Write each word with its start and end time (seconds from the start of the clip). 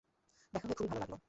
দেখা 0.53 0.65
হয়ে 0.67 0.77
খুবই 0.77 0.89
ভালো 0.91 1.01
লাগল। 1.03 1.13